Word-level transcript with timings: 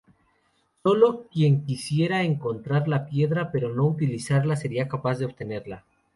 Solo 0.81 1.27
quien 1.31 1.63
quisiera 1.63 2.23
encontrar 2.23 2.87
la 2.87 3.05
piedra 3.05 3.51
pero 3.51 3.69
no 3.75 3.85
utilizarla 3.85 4.55
sería 4.55 4.87
capaz 4.87 5.19
de 5.19 5.25
obtenerla. 5.25 5.85